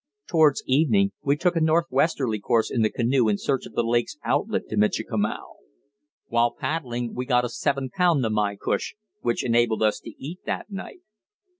Towards 0.27 0.63
evening 0.65 1.11
we 1.21 1.37
took 1.37 1.55
a 1.55 1.61
northwesterly 1.61 2.39
course 2.39 2.71
in 2.71 2.81
the 2.81 2.89
canoe 2.89 3.27
in 3.29 3.37
search 3.37 3.67
of 3.67 3.73
the 3.73 3.83
lake's 3.83 4.17
outlet 4.23 4.67
to 4.69 4.75
Michikamau. 4.75 5.57
While 6.25 6.55
paddling 6.55 7.13
we 7.13 7.23
got 7.27 7.45
a 7.45 7.49
seven 7.49 7.91
pound 7.95 8.23
namaycush, 8.23 8.95
which 9.19 9.45
enabled 9.45 9.83
us 9.83 9.99
to 9.99 10.09
eat 10.17 10.39
that 10.47 10.71
night. 10.71 11.01